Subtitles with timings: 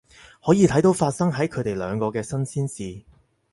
[0.43, 3.05] 可以睇到發生喺佢哋兩個嘅新鮮事